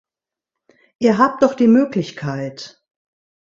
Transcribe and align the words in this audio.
Ihr 0.97 1.19
habt 1.19 1.43
doch 1.43 1.53
die 1.53 1.67
Möglichkeit! 1.67 2.83